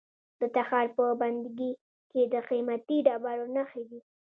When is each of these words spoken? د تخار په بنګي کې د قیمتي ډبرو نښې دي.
د 0.39 0.41
تخار 0.55 0.87
په 0.97 1.05
بنګي 1.19 1.71
کې 2.11 2.21
د 2.33 2.35
قیمتي 2.49 2.97
ډبرو 3.05 3.45
نښې 3.55 3.83
دي. 3.89 3.99